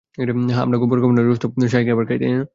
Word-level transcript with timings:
হ্যাঁ 0.17 0.25
আমরা 0.65 0.77
গোবর 0.81 0.97
খাবো 1.01 1.13
না, 1.17 1.21
রোজ 1.23 1.37
তো 1.43 1.47
শাহী 1.73 1.85
খাবার 1.89 2.05
খাই 2.09 2.17
তাই 2.21 2.31
না? 2.35 2.43